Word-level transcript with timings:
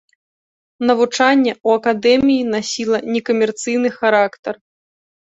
Навучанне 0.89 1.51
ў 1.55 1.79
акадэміі 1.79 2.47
насіла 2.53 2.97
некамерцыйны 3.17 3.89
характар. 3.99 4.53